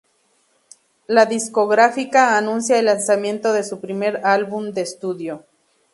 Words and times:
La 1.05 1.27
discográfica 1.27 2.35
anuncia 2.35 2.79
el 2.79 2.85
lanzamiento 2.85 3.53
de 3.53 3.63
su 3.63 3.79
primer 3.79 4.19
álbum 4.23 4.71
de 4.71 4.81
estudio. 4.81 5.43